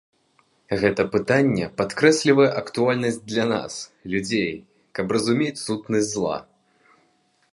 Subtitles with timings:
[0.83, 3.73] Гэта пытанне падкрэслівае актуальнасць для нас,
[4.13, 4.49] людзей,
[5.01, 6.37] каб разумець сутнасць зла.